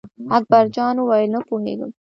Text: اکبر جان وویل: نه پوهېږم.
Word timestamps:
اکبر 0.37 0.65
جان 0.75 0.95
وویل: 0.99 1.29
نه 1.35 1.39
پوهېږم. 1.47 1.89